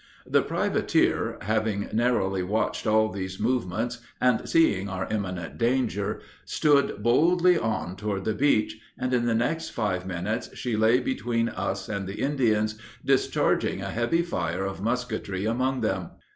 The 0.25 0.41
privateer 0.41 1.37
having 1.41 1.87
narrowly 1.93 2.41
watched 2.41 2.87
all 2.87 3.09
these 3.09 3.39
movements, 3.39 3.99
and 4.19 4.49
seeing 4.49 4.89
our 4.89 5.07
imminent 5.11 5.59
danger, 5.59 6.21
stood 6.43 7.03
boldly 7.03 7.55
on 7.59 7.95
toward 7.95 8.25
the 8.25 8.33
beach, 8.33 8.79
and 8.97 9.13
in 9.13 9.27
the 9.27 9.35
next 9.35 9.69
five 9.69 10.07
minutes 10.07 10.57
she 10.57 10.75
lay 10.75 10.99
between 10.99 11.49
us 11.49 11.87
and 11.87 12.07
the 12.07 12.19
Indians, 12.19 12.79
discharging 13.05 13.83
a 13.83 13.91
heavy 13.91 14.23
fire 14.23 14.65
of 14.65 14.81
musketry 14.81 15.45
among 15.45 15.81
them. 15.81 16.09